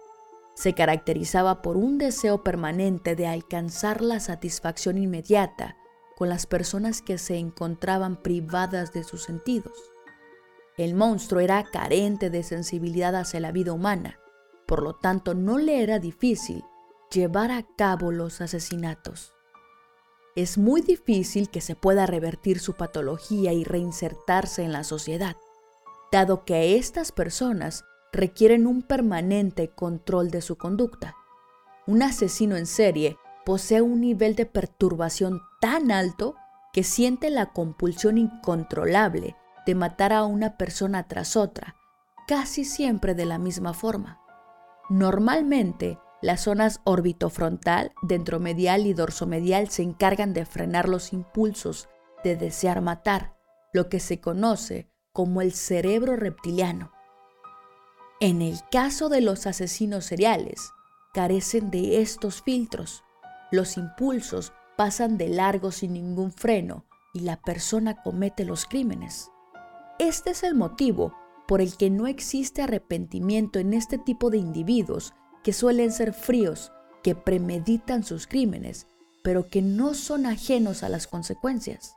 Se 0.54 0.74
caracterizaba 0.74 1.64
por 1.64 1.76
un 1.76 1.98
deseo 1.98 2.44
permanente 2.44 3.16
de 3.16 3.26
alcanzar 3.26 4.02
la 4.04 4.20
satisfacción 4.20 5.00
inmediata 5.00 5.78
con 6.16 6.30
las 6.30 6.46
personas 6.46 7.02
que 7.02 7.18
se 7.18 7.38
encontraban 7.38 8.22
privadas 8.22 8.94
de 8.94 9.04
sus 9.04 9.24
sentidos. 9.24 9.74
El 10.78 10.94
monstruo 10.94 11.42
era 11.42 11.64
carente 11.64 12.30
de 12.30 12.44
sensibilidad 12.44 13.16
hacia 13.16 13.40
la 13.40 13.52
vida 13.52 13.74
humana, 13.74 14.20
por 14.68 14.84
lo 14.84 14.94
tanto 14.94 15.34
no 15.34 15.58
le 15.58 15.82
era 15.82 15.98
difícil 15.98 16.64
llevar 17.10 17.50
a 17.50 17.66
cabo 17.76 18.12
los 18.12 18.42
asesinatos. 18.42 19.35
Es 20.36 20.58
muy 20.58 20.82
difícil 20.82 21.50
que 21.50 21.62
se 21.62 21.76
pueda 21.76 22.06
revertir 22.06 22.60
su 22.60 22.74
patología 22.74 23.54
y 23.54 23.64
reinsertarse 23.64 24.64
en 24.64 24.74
la 24.74 24.84
sociedad, 24.84 25.38
dado 26.12 26.44
que 26.44 26.76
estas 26.76 27.14
personas 27.14 27.86
requieren 28.12 28.68
un 28.68 28.82
permanente 28.82 29.70
control 29.70 30.32
de 30.32 30.42
su 30.42 30.58
conducta. 30.58 31.16
Un 31.88 32.04
asesino 32.04 32.58
en 32.58 32.66
serie 32.66 33.18
posee 33.46 33.82
un 33.82 34.02
nivel 34.02 34.36
de 34.36 34.46
perturbación 34.46 35.42
tan 35.62 35.90
alto 35.90 36.36
que 36.74 36.84
siente 36.84 37.30
la 37.30 37.54
compulsión 37.54 38.18
incontrolable 38.18 39.38
de 39.66 39.76
matar 39.76 40.12
a 40.12 40.26
una 40.26 40.58
persona 40.58 41.08
tras 41.08 41.38
otra, 41.38 41.76
casi 42.28 42.66
siempre 42.66 43.16
de 43.16 43.26
la 43.26 43.38
misma 43.38 43.74
forma. 43.74 44.20
Normalmente, 44.90 45.98
las 46.22 46.42
zonas 46.42 46.82
orbitofrontal, 46.84 47.92
dentromedial 48.02 48.88
y 48.88 48.94
dorsomedial 48.94 49.70
se 49.70 49.84
encargan 49.84 50.34
de 50.34 50.46
frenar 50.46 50.90
los 50.90 51.14
impulsos 51.14 51.90
de 52.24 52.36
desear 52.36 52.82
matar, 52.82 53.36
lo 53.74 53.90
que 53.90 54.00
se 54.00 54.20
conoce 54.20 54.90
como 55.12 55.42
el 55.42 55.54
cerebro 55.54 56.16
reptiliano. 56.16 56.92
En 58.20 58.42
el 58.42 58.60
caso 58.72 59.10
de 59.10 59.22
los 59.22 59.46
asesinos 59.46 60.06
seriales, 60.06 60.72
carecen 61.14 61.70
de 61.70 62.02
estos 62.02 62.42
filtros. 62.42 63.04
Los 63.52 63.78
impulsos 63.78 64.54
pasan 64.78 65.18
de 65.18 65.30
largo 65.30 65.72
sin 65.72 65.94
ningún 65.94 66.32
freno 66.32 66.86
y 67.14 67.20
la 67.20 67.42
persona 67.42 68.02
comete 68.02 68.46
los 68.46 68.66
crímenes. 68.66 69.30
Este 70.00 70.32
es 70.32 70.44
el 70.44 70.56
motivo 70.56 71.14
por 71.48 71.62
el 71.62 71.78
que 71.78 71.90
no 71.90 72.08
existe 72.08 72.62
arrepentimiento 72.62 73.60
en 73.60 73.74
este 73.74 73.98
tipo 73.98 74.30
de 74.30 74.38
individuos 74.38 75.14
que 75.46 75.54
suelen 75.54 75.92
ser 75.92 76.12
fríos, 76.12 76.72
que 77.04 77.14
premeditan 77.14 78.04
sus 78.04 78.26
crímenes, 78.26 78.88
pero 79.24 79.48
que 79.48 79.62
no 79.62 79.94
son 79.94 80.26
ajenos 80.26 80.82
a 80.82 80.90
las 80.90 81.06
consecuencias. 81.06 81.94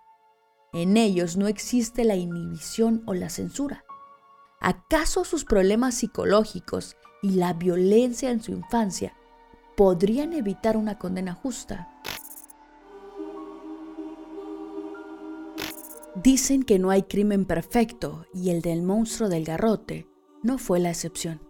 En 0.75 0.99
ellos 0.99 1.39
no 1.39 1.49
existe 1.49 2.05
la 2.05 2.15
inhibición 2.15 3.03
o 3.07 3.15
la 3.15 3.31
censura. 3.31 3.87
¿Acaso 4.61 5.25
sus 5.25 5.47
problemas 5.47 5.95
psicológicos 5.95 6.99
y 7.23 7.31
la 7.31 7.55
violencia 7.55 8.31
en 8.31 8.43
su 8.43 8.53
infancia 8.53 9.15
podrían 9.79 10.35
evitar 10.35 10.77
una 10.77 10.99
condena 10.99 11.33
justa? 11.33 11.89
Dicen 16.23 16.65
que 16.65 16.79
no 16.79 16.91
hay 16.91 17.05
crimen 17.05 17.47
perfecto 17.47 18.27
y 18.35 18.51
el 18.51 18.61
del 18.61 18.83
monstruo 18.83 19.31
del 19.31 19.47
garrote 19.47 20.07
no 20.43 20.59
fue 20.59 20.81
la 20.81 20.91
excepción. 20.91 21.48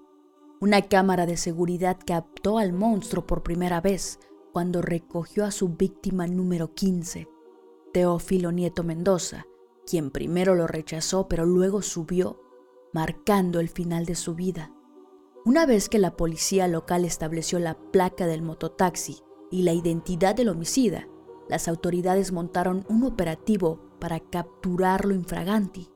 Una 0.61 0.83
cámara 0.83 1.25
de 1.25 1.37
seguridad 1.37 1.99
captó 2.05 2.59
al 2.59 2.73
monstruo 2.73 3.25
por 3.25 3.45
primera 3.45 3.81
vez 3.81 4.19
cuando 4.53 4.83
recogió 4.83 5.45
a 5.45 5.53
su 5.53 5.69
víctima 5.69 6.27
número 6.27 6.75
15, 6.75 7.29
Teófilo 7.93 8.51
Nieto 8.51 8.83
Mendoza, 8.83 9.47
quien 9.87 10.11
primero 10.11 10.57
lo 10.57 10.67
rechazó 10.67 11.29
pero 11.29 11.47
luego 11.47 11.81
subió, 11.81 12.41
marcando 12.93 13.61
el 13.61 13.69
final 13.69 14.05
de 14.05 14.17
su 14.17 14.35
vida. 14.35 14.75
Una 15.45 15.65
vez 15.65 15.89
que 15.89 16.01
la 16.01 16.17
policía 16.17 16.67
local 16.67 17.05
estableció 17.05 17.61
la 17.61 17.79
placa 17.93 18.27
del 18.27 18.43
mototaxi 18.43 19.19
y 19.53 19.63
la 19.63 19.75
identidad 19.75 20.35
del 20.35 20.49
homicida, 20.49 21.07
las 21.49 21.69
autoridades 21.69 22.33
montaron 22.33 22.85
un 22.89 23.05
operativo 23.05 23.79
para 24.01 24.19
capturarlo 24.19 25.15
infraganti. 25.15 25.89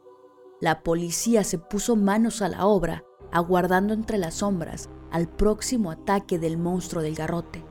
La 0.61 0.85
policía 0.85 1.43
se 1.43 1.59
puso 1.59 1.97
manos 1.97 2.43
a 2.43 2.49
la 2.49 2.65
obra, 2.65 3.05
aguardando 3.33 3.95
entre 3.95 4.19
las 4.19 4.35
sombras 4.35 4.89
al 5.11 5.29
próximo 5.29 5.91
ataque 5.91 6.39
del 6.39 6.59
monstruo 6.59 7.03
del 7.03 7.15
garrote. 7.15 7.65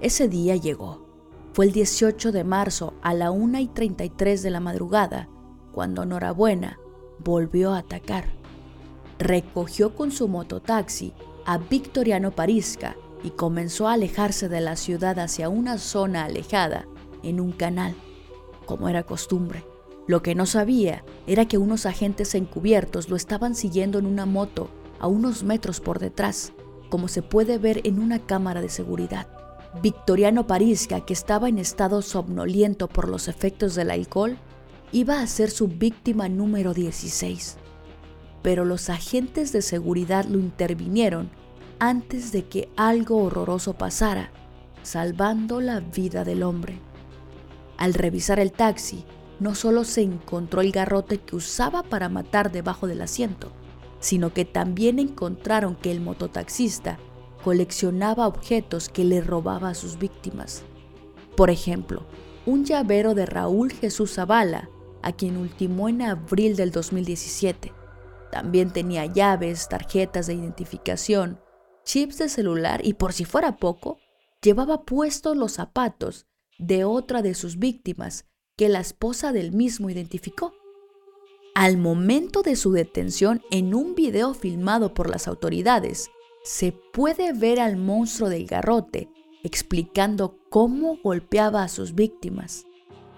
Ese 0.00 0.26
día 0.28 0.56
llegó. 0.56 1.06
Fue 1.52 1.66
el 1.66 1.72
18 1.72 2.32
de 2.32 2.44
marzo 2.44 2.94
a 3.02 3.12
la 3.12 3.30
1 3.30 3.58
y 3.58 3.68
33 3.68 4.42
de 4.42 4.50
la 4.50 4.60
madrugada, 4.60 5.28
cuando 5.70 6.06
Norabuena 6.06 6.78
volvió 7.18 7.72
a 7.72 7.78
atacar. 7.78 8.24
Recogió 9.18 9.94
con 9.94 10.10
su 10.10 10.28
mototaxi 10.28 11.12
a 11.44 11.58
Victoriano 11.58 12.30
Parisca 12.30 12.96
y 13.22 13.30
comenzó 13.30 13.86
a 13.86 13.92
alejarse 13.92 14.48
de 14.48 14.60
la 14.60 14.76
ciudad 14.76 15.18
hacia 15.18 15.48
una 15.50 15.78
zona 15.78 16.24
alejada 16.24 16.86
en 17.22 17.38
un 17.38 17.52
canal, 17.52 17.94
como 18.64 18.88
era 18.88 19.02
costumbre. 19.02 19.64
Lo 20.06 20.22
que 20.22 20.34
no 20.34 20.46
sabía 20.46 21.04
era 21.26 21.46
que 21.46 21.58
unos 21.58 21.86
agentes 21.86 22.34
encubiertos 22.34 23.08
lo 23.08 23.16
estaban 23.16 23.54
siguiendo 23.54 23.98
en 23.98 24.06
una 24.06 24.26
moto 24.26 24.68
a 25.02 25.08
unos 25.08 25.42
metros 25.42 25.80
por 25.80 25.98
detrás, 25.98 26.52
como 26.88 27.08
se 27.08 27.20
puede 27.22 27.58
ver 27.58 27.80
en 27.84 27.98
una 27.98 28.20
cámara 28.20 28.62
de 28.62 28.70
seguridad. 28.70 29.26
Victoriano 29.82 30.46
Parisca, 30.46 31.00
que 31.04 31.12
estaba 31.12 31.48
en 31.48 31.58
estado 31.58 32.02
somnoliento 32.02 32.88
por 32.88 33.08
los 33.08 33.28
efectos 33.28 33.74
del 33.74 33.90
alcohol, 33.90 34.38
iba 34.92 35.20
a 35.20 35.26
ser 35.26 35.50
su 35.50 35.68
víctima 35.68 36.28
número 36.28 36.72
16. 36.72 37.56
Pero 38.42 38.64
los 38.64 38.90
agentes 38.90 39.52
de 39.52 39.62
seguridad 39.62 40.24
lo 40.26 40.38
intervinieron 40.38 41.30
antes 41.78 42.30
de 42.30 42.44
que 42.44 42.68
algo 42.76 43.18
horroroso 43.24 43.74
pasara, 43.74 44.30
salvando 44.82 45.60
la 45.60 45.80
vida 45.80 46.24
del 46.24 46.44
hombre. 46.44 46.78
Al 47.76 47.94
revisar 47.94 48.38
el 48.38 48.52
taxi, 48.52 49.04
no 49.40 49.56
solo 49.56 49.82
se 49.82 50.02
encontró 50.02 50.60
el 50.60 50.70
garrote 50.70 51.18
que 51.18 51.34
usaba 51.34 51.82
para 51.82 52.08
matar 52.08 52.52
debajo 52.52 52.86
del 52.86 53.02
asiento, 53.02 53.50
sino 54.02 54.34
que 54.34 54.44
también 54.44 54.98
encontraron 54.98 55.76
que 55.76 55.90
el 55.90 56.02
mototaxista 56.02 56.98
coleccionaba 57.42 58.26
objetos 58.26 58.88
que 58.88 59.04
le 59.04 59.22
robaba 59.22 59.70
a 59.70 59.74
sus 59.74 59.98
víctimas. 59.98 60.64
Por 61.36 61.48
ejemplo, 61.48 62.04
un 62.44 62.64
llavero 62.64 63.14
de 63.14 63.24
Raúl 63.24 63.72
Jesús 63.72 64.14
Zavala, 64.14 64.68
a 65.02 65.12
quien 65.12 65.36
ultimó 65.36 65.88
en 65.88 66.02
abril 66.02 66.56
del 66.56 66.72
2017. 66.72 67.72
También 68.30 68.72
tenía 68.72 69.06
llaves, 69.06 69.68
tarjetas 69.68 70.26
de 70.26 70.34
identificación, 70.34 71.40
chips 71.84 72.18
de 72.18 72.28
celular 72.28 72.80
y 72.84 72.94
por 72.94 73.12
si 73.12 73.24
fuera 73.24 73.56
poco, 73.56 73.98
llevaba 74.42 74.84
puestos 74.84 75.36
los 75.36 75.52
zapatos 75.52 76.26
de 76.58 76.84
otra 76.84 77.22
de 77.22 77.34
sus 77.34 77.58
víctimas 77.58 78.26
que 78.56 78.68
la 78.68 78.80
esposa 78.80 79.32
del 79.32 79.52
mismo 79.52 79.90
identificó. 79.90 80.52
Al 81.54 81.76
momento 81.76 82.42
de 82.42 82.56
su 82.56 82.72
detención 82.72 83.42
en 83.50 83.74
un 83.74 83.94
video 83.94 84.32
filmado 84.32 84.94
por 84.94 85.10
las 85.10 85.28
autoridades, 85.28 86.10
se 86.42 86.72
puede 86.72 87.34
ver 87.34 87.60
al 87.60 87.76
monstruo 87.76 88.30
del 88.30 88.46
garrote 88.46 89.10
explicando 89.42 90.38
cómo 90.48 90.98
golpeaba 91.02 91.62
a 91.62 91.68
sus 91.68 91.94
víctimas. 91.94 92.66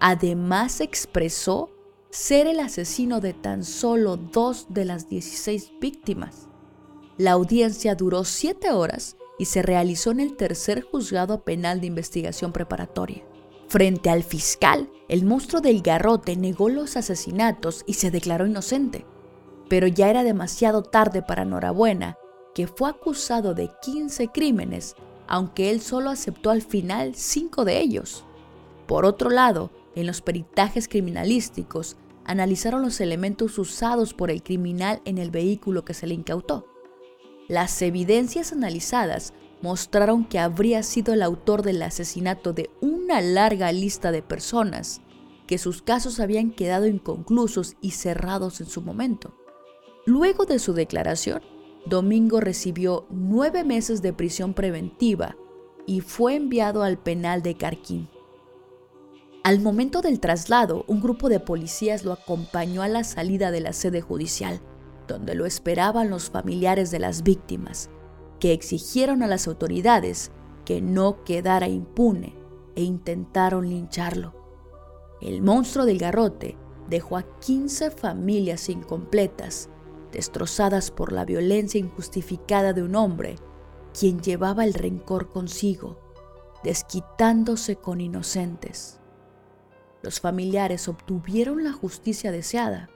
Además 0.00 0.80
expresó 0.80 1.70
ser 2.10 2.48
el 2.48 2.58
asesino 2.58 3.20
de 3.20 3.34
tan 3.34 3.64
solo 3.64 4.16
dos 4.16 4.66
de 4.68 4.84
las 4.84 5.08
16 5.08 5.72
víctimas. 5.80 6.48
La 7.16 7.32
audiencia 7.32 7.94
duró 7.94 8.24
siete 8.24 8.72
horas 8.72 9.16
y 9.38 9.44
se 9.44 9.62
realizó 9.62 10.10
en 10.10 10.20
el 10.20 10.36
tercer 10.36 10.82
juzgado 10.82 11.44
penal 11.44 11.80
de 11.80 11.86
investigación 11.86 12.52
preparatoria. 12.52 13.22
Frente 13.68 14.10
al 14.10 14.22
fiscal, 14.22 14.90
el 15.08 15.24
monstruo 15.24 15.60
del 15.60 15.82
garrote 15.82 16.36
negó 16.36 16.68
los 16.68 16.96
asesinatos 16.96 17.82
y 17.86 17.94
se 17.94 18.10
declaró 18.10 18.46
inocente. 18.46 19.04
Pero 19.68 19.86
ya 19.86 20.10
era 20.10 20.22
demasiado 20.22 20.82
tarde 20.82 21.22
para 21.22 21.44
Norabuena, 21.44 22.16
que 22.54 22.66
fue 22.66 22.90
acusado 22.90 23.54
de 23.54 23.70
15 23.82 24.28
crímenes, 24.28 24.94
aunque 25.26 25.70
él 25.70 25.80
solo 25.80 26.10
aceptó 26.10 26.50
al 26.50 26.62
final 26.62 27.14
5 27.14 27.64
de 27.64 27.80
ellos. 27.80 28.24
Por 28.86 29.04
otro 29.06 29.30
lado, 29.30 29.70
en 29.94 30.06
los 30.06 30.20
peritajes 30.20 30.88
criminalísticos, 30.88 31.96
analizaron 32.24 32.82
los 32.82 33.00
elementos 33.00 33.58
usados 33.58 34.14
por 34.14 34.30
el 34.30 34.42
criminal 34.42 35.00
en 35.04 35.18
el 35.18 35.30
vehículo 35.30 35.84
que 35.84 35.94
se 35.94 36.06
le 36.06 36.14
incautó. 36.14 36.66
Las 37.48 37.80
evidencias 37.82 38.52
analizadas 38.52 39.34
mostraron 39.64 40.26
que 40.26 40.38
habría 40.38 40.82
sido 40.82 41.14
el 41.14 41.22
autor 41.22 41.62
del 41.62 41.80
asesinato 41.80 42.52
de 42.52 42.68
una 42.82 43.22
larga 43.22 43.72
lista 43.72 44.12
de 44.12 44.20
personas, 44.20 45.00
que 45.46 45.56
sus 45.56 45.80
casos 45.80 46.20
habían 46.20 46.50
quedado 46.50 46.86
inconclusos 46.86 47.74
y 47.80 47.92
cerrados 47.92 48.60
en 48.60 48.66
su 48.66 48.82
momento. 48.82 49.34
Luego 50.04 50.44
de 50.44 50.58
su 50.58 50.74
declaración, 50.74 51.40
Domingo 51.86 52.40
recibió 52.40 53.06
nueve 53.08 53.64
meses 53.64 54.02
de 54.02 54.12
prisión 54.12 54.52
preventiva 54.52 55.34
y 55.86 56.02
fue 56.02 56.34
enviado 56.34 56.82
al 56.82 56.98
penal 56.98 57.42
de 57.42 57.56
Carquín. 57.56 58.10
Al 59.44 59.60
momento 59.60 60.02
del 60.02 60.20
traslado, 60.20 60.84
un 60.88 61.00
grupo 61.00 61.30
de 61.30 61.40
policías 61.40 62.04
lo 62.04 62.12
acompañó 62.12 62.82
a 62.82 62.88
la 62.88 63.02
salida 63.02 63.50
de 63.50 63.62
la 63.62 63.72
sede 63.72 64.02
judicial, 64.02 64.60
donde 65.08 65.34
lo 65.34 65.46
esperaban 65.46 66.10
los 66.10 66.28
familiares 66.28 66.90
de 66.90 66.98
las 66.98 67.22
víctimas, 67.22 67.88
que 68.40 68.52
exigieron 68.52 69.22
a 69.22 69.26
las 69.26 69.46
autoridades 69.48 70.30
que 70.64 70.80
no 70.80 71.24
quedara 71.24 71.68
impune 71.68 72.34
e 72.74 72.82
intentaron 72.82 73.68
lincharlo. 73.68 74.34
El 75.20 75.42
monstruo 75.42 75.84
del 75.84 75.98
garrote 75.98 76.56
dejó 76.88 77.16
a 77.16 77.22
15 77.40 77.90
familias 77.90 78.68
incompletas 78.68 79.68
destrozadas 80.12 80.90
por 80.90 81.12
la 81.12 81.24
violencia 81.24 81.78
injustificada 81.78 82.72
de 82.72 82.82
un 82.82 82.94
hombre 82.94 83.36
quien 83.98 84.20
llevaba 84.20 84.64
el 84.64 84.74
rencor 84.74 85.30
consigo, 85.30 85.98
desquitándose 86.62 87.76
con 87.76 88.00
inocentes. 88.00 89.00
Los 90.02 90.20
familiares 90.20 90.88
obtuvieron 90.88 91.64
la 91.64 91.72
justicia 91.72 92.30
deseada. 92.32 92.90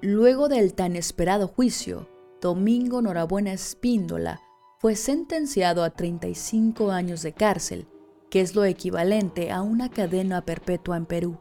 Luego 0.00 0.48
del 0.48 0.74
tan 0.74 0.96
esperado 0.96 1.46
juicio, 1.46 2.08
Domingo 2.42 3.00
Norabuena 3.00 3.52
Espíndola 3.52 4.40
fue 4.80 4.96
sentenciado 4.96 5.84
a 5.84 5.90
35 5.90 6.90
años 6.90 7.22
de 7.22 7.32
cárcel, 7.32 7.86
que 8.30 8.40
es 8.40 8.56
lo 8.56 8.64
equivalente 8.64 9.52
a 9.52 9.62
una 9.62 9.88
cadena 9.88 10.44
perpetua 10.44 10.96
en 10.96 11.06
Perú. 11.06 11.38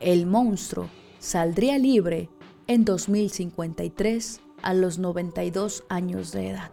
El 0.00 0.24
monstruo 0.24 0.88
saldría 1.18 1.76
libre 1.76 2.30
en 2.66 2.86
2053 2.86 4.40
a 4.62 4.72
los 4.72 4.98
92 4.98 5.84
años 5.90 6.32
de 6.32 6.48
edad. 6.48 6.70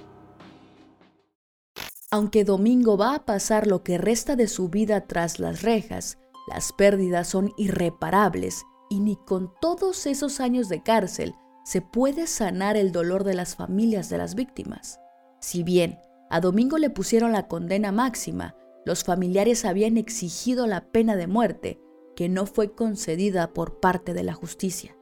Aunque 2.12 2.46
Domingo 2.46 2.96
va 2.96 3.14
a 3.14 3.26
pasar 3.26 3.68
lo 3.68 3.84
que 3.84 3.98
resta 3.98 4.38
de 4.38 4.48
su 4.48 4.70
vida 4.70 5.02
tras 5.02 5.40
las 5.40 5.64
rejas, 5.64 6.18
las 6.48 6.72
pérdidas 6.72 7.28
son 7.28 7.52
irreparables 7.58 8.64
y 8.90 9.02
ni 9.02 9.18
con 9.18 9.52
todos 9.60 10.06
esos 10.06 10.40
años 10.40 10.70
de 10.70 10.82
cárcel 10.82 11.36
se 11.64 11.82
puede 11.82 12.28
sanar 12.28 12.78
el 12.78 12.92
dolor 12.92 13.24
de 13.24 13.34
las 13.34 13.56
familias 13.56 14.10
de 14.10 14.18
las 14.18 14.36
víctimas. 14.36 15.00
Si 15.40 15.64
bien 15.64 16.00
a 16.30 16.40
Domingo 16.40 16.78
le 16.78 16.90
pusieron 16.90 17.32
la 17.32 17.48
condena 17.48 17.92
máxima, 17.92 18.56
los 18.86 19.04
familiares 19.04 19.66
habían 19.66 19.98
exigido 19.98 20.68
la 20.68 20.86
pena 20.86 21.16
de 21.16 21.28
muerte, 21.28 21.80
que 22.16 22.30
no 22.30 22.46
fue 22.46 22.74
concedida 22.74 23.54
por 23.54 23.80
parte 23.80 24.14
de 24.14 24.24
la 24.24 24.34
justicia. 24.34 24.96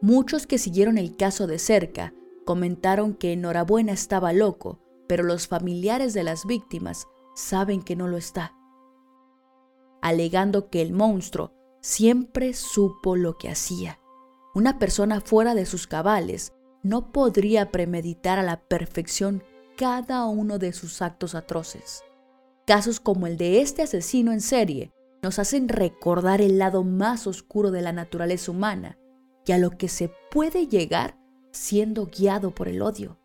Muchos 0.00 0.46
que 0.46 0.58
siguieron 0.58 0.98
el 0.98 1.16
caso 1.16 1.46
de 1.46 1.58
cerca 1.58 2.14
comentaron 2.44 3.14
que 3.14 3.32
Enhorabuena 3.32 3.92
estaba 3.92 4.32
loco, 4.32 4.80
pero 5.06 5.22
los 5.22 5.48
familiares 5.48 6.14
de 6.14 6.22
las 6.24 6.46
víctimas 6.46 7.06
saben 7.34 7.82
que 7.82 7.96
no 7.96 8.08
lo 8.08 8.16
está, 8.16 8.54
alegando 10.02 10.70
que 10.70 10.82
el 10.82 10.92
monstruo 10.92 11.52
siempre 11.80 12.54
supo 12.54 13.16
lo 13.16 13.38
que 13.38 13.48
hacía. 13.48 13.97
Una 14.58 14.80
persona 14.80 15.20
fuera 15.20 15.54
de 15.54 15.66
sus 15.66 15.86
cabales 15.86 16.52
no 16.82 17.12
podría 17.12 17.70
premeditar 17.70 18.40
a 18.40 18.42
la 18.42 18.58
perfección 18.58 19.44
cada 19.76 20.26
uno 20.26 20.58
de 20.58 20.72
sus 20.72 21.00
actos 21.00 21.36
atroces. 21.36 22.02
Casos 22.66 22.98
como 22.98 23.28
el 23.28 23.36
de 23.36 23.60
este 23.60 23.82
asesino 23.82 24.32
en 24.32 24.40
serie 24.40 24.90
nos 25.22 25.38
hacen 25.38 25.68
recordar 25.68 26.40
el 26.40 26.58
lado 26.58 26.82
más 26.82 27.28
oscuro 27.28 27.70
de 27.70 27.82
la 27.82 27.92
naturaleza 27.92 28.50
humana 28.50 28.98
y 29.46 29.52
a 29.52 29.58
lo 29.58 29.70
que 29.70 29.86
se 29.86 30.10
puede 30.28 30.66
llegar 30.66 31.16
siendo 31.52 32.06
guiado 32.06 32.52
por 32.52 32.66
el 32.66 32.82
odio. 32.82 33.16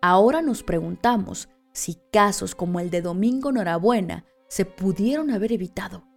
Ahora 0.00 0.40
nos 0.40 0.62
preguntamos 0.62 1.50
si 1.74 1.98
casos 2.10 2.54
como 2.54 2.80
el 2.80 2.88
de 2.88 3.02
Domingo 3.02 3.52
Norabuena 3.52 4.24
se 4.48 4.64
pudieron 4.64 5.30
haber 5.30 5.52
evitado. 5.52 6.08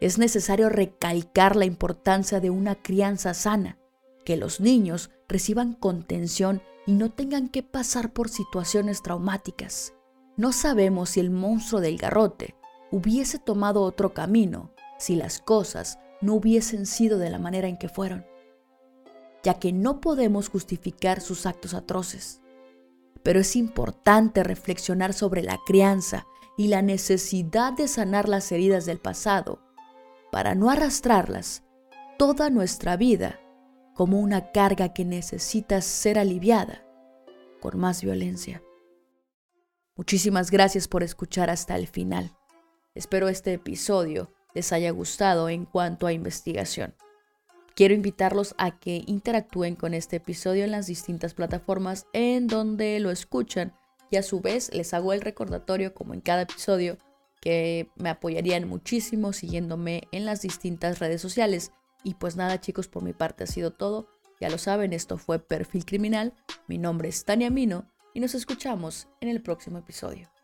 Es 0.00 0.18
necesario 0.18 0.68
recalcar 0.68 1.56
la 1.56 1.64
importancia 1.64 2.40
de 2.40 2.50
una 2.50 2.74
crianza 2.74 3.34
sana, 3.34 3.78
que 4.24 4.36
los 4.36 4.60
niños 4.60 5.10
reciban 5.28 5.72
contención 5.72 6.62
y 6.86 6.92
no 6.92 7.10
tengan 7.10 7.48
que 7.48 7.62
pasar 7.62 8.12
por 8.12 8.28
situaciones 8.28 9.02
traumáticas. 9.02 9.94
No 10.36 10.52
sabemos 10.52 11.10
si 11.10 11.20
el 11.20 11.30
monstruo 11.30 11.80
del 11.80 11.96
garrote 11.96 12.54
hubiese 12.90 13.38
tomado 13.38 13.82
otro 13.82 14.12
camino 14.12 14.72
si 14.98 15.16
las 15.16 15.40
cosas 15.40 15.98
no 16.20 16.34
hubiesen 16.34 16.86
sido 16.86 17.18
de 17.18 17.30
la 17.30 17.38
manera 17.38 17.68
en 17.68 17.76
que 17.76 17.88
fueron 17.88 18.24
ya 19.46 19.60
que 19.60 19.72
no 19.72 20.00
podemos 20.00 20.48
justificar 20.48 21.20
sus 21.20 21.46
actos 21.46 21.72
atroces. 21.72 22.40
Pero 23.22 23.38
es 23.38 23.54
importante 23.54 24.42
reflexionar 24.42 25.12
sobre 25.12 25.44
la 25.44 25.60
crianza 25.64 26.26
y 26.56 26.66
la 26.66 26.82
necesidad 26.82 27.72
de 27.72 27.86
sanar 27.86 28.28
las 28.28 28.50
heridas 28.50 28.86
del 28.86 28.98
pasado 28.98 29.60
para 30.30 30.54
no 30.54 30.70
arrastrarlas 30.70 31.62
toda 32.18 32.50
nuestra 32.50 32.96
vida 32.96 33.40
como 33.94 34.20
una 34.20 34.52
carga 34.52 34.92
que 34.92 35.04
necesita 35.04 35.80
ser 35.80 36.18
aliviada 36.18 36.84
con 37.60 37.78
más 37.78 38.02
violencia. 38.02 38.62
Muchísimas 39.96 40.50
gracias 40.50 40.88
por 40.88 41.02
escuchar 41.02 41.48
hasta 41.48 41.76
el 41.76 41.88
final. 41.88 42.36
Espero 42.94 43.28
este 43.28 43.54
episodio 43.54 44.30
les 44.54 44.72
haya 44.72 44.90
gustado 44.90 45.48
en 45.48 45.64
cuanto 45.64 46.06
a 46.06 46.12
investigación. 46.12 46.94
Quiero 47.74 47.94
invitarlos 47.94 48.54
a 48.56 48.78
que 48.78 49.04
interactúen 49.06 49.76
con 49.76 49.92
este 49.92 50.16
episodio 50.16 50.64
en 50.64 50.70
las 50.70 50.86
distintas 50.86 51.34
plataformas 51.34 52.06
en 52.14 52.46
donde 52.46 52.98
lo 53.00 53.10
escuchan 53.10 53.74
y 54.10 54.16
a 54.16 54.22
su 54.22 54.40
vez 54.40 54.72
les 54.72 54.94
hago 54.94 55.12
el 55.12 55.20
recordatorio 55.20 55.92
como 55.92 56.14
en 56.14 56.20
cada 56.20 56.42
episodio 56.42 56.98
que 57.40 57.90
me 57.96 58.08
apoyarían 58.08 58.68
muchísimo 58.68 59.32
siguiéndome 59.32 60.04
en 60.12 60.24
las 60.24 60.42
distintas 60.42 60.98
redes 60.98 61.20
sociales. 61.20 61.72
Y 62.04 62.14
pues 62.14 62.36
nada 62.36 62.60
chicos, 62.60 62.88
por 62.88 63.02
mi 63.02 63.12
parte 63.12 63.44
ha 63.44 63.46
sido 63.46 63.72
todo. 63.72 64.08
Ya 64.40 64.50
lo 64.50 64.58
saben, 64.58 64.92
esto 64.92 65.16
fue 65.16 65.38
Perfil 65.38 65.84
Criminal. 65.84 66.34
Mi 66.66 66.78
nombre 66.78 67.08
es 67.08 67.24
Tania 67.24 67.50
Mino 67.50 67.90
y 68.14 68.20
nos 68.20 68.34
escuchamos 68.34 69.08
en 69.20 69.28
el 69.28 69.42
próximo 69.42 69.78
episodio. 69.78 70.35